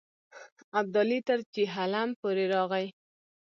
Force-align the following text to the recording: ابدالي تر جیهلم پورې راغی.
ابدالي 0.79 1.19
تر 1.27 1.39
جیهلم 1.53 2.09
پورې 2.21 2.45
راغی. 2.53 2.87